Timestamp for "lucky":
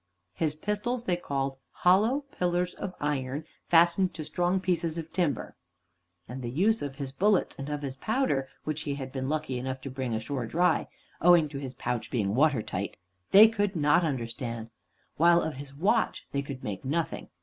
9.29-9.59